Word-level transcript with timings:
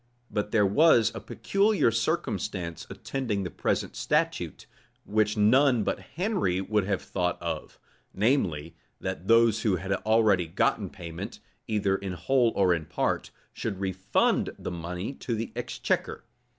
[*] 0.21 0.31
But 0.31 0.49
there 0.49 0.65
was 0.65 1.11
a 1.13 1.19
peculiar 1.19 1.91
circumstance 1.91 2.87
attending 2.89 3.43
the 3.43 3.51
present 3.51 3.95
statute, 3.95 4.65
which 5.05 5.37
none 5.37 5.83
but 5.83 5.99
Henry 5.99 6.59
would 6.59 6.85
have 6.85 7.03
thought 7.03 7.39
of; 7.39 7.77
namely, 8.11 8.75
that 8.99 9.27
those 9.27 9.61
who 9.61 9.75
had 9.75 9.91
already 9.93 10.47
gotten 10.47 10.89
payment, 10.89 11.39
either 11.67 11.95
in 11.95 12.13
whole 12.13 12.51
or 12.55 12.73
in 12.73 12.85
part, 12.87 13.29
should 13.53 13.79
refund 13.79 14.49
the 14.57 14.71
money 14.71 15.13
to 15.13 15.35
the 15.35 15.51
exchequer. 15.55 16.25